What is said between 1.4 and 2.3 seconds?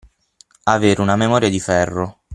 di ferro.